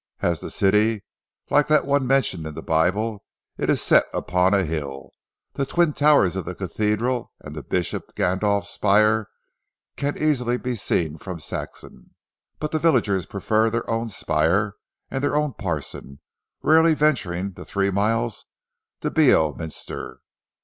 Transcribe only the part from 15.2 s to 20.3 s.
their own parson, rarely venturing the three miles to Beorminster.